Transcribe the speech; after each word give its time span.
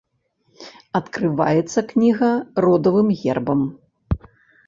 Адкрываецца 0.99 1.79
кніга 1.91 2.29
родавым 2.67 3.07
гербам. 3.21 3.61